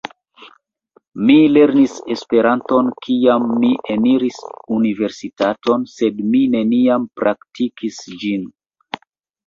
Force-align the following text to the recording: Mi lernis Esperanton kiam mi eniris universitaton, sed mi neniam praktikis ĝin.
Mi 1.29 1.35
lernis 1.57 1.93
Esperanton 2.15 2.89
kiam 3.05 3.47
mi 3.61 3.71
eniris 3.99 4.41
universitaton, 4.79 5.87
sed 5.95 6.27
mi 6.33 6.45
neniam 6.59 7.11
praktikis 7.23 8.05
ĝin. 8.25 8.53